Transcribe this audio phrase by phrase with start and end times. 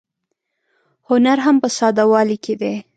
[1.09, 2.75] هنر هم په ساده والي کې دی.